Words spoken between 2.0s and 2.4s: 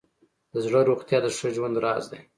دی.